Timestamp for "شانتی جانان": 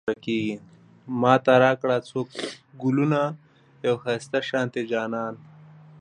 4.49-5.33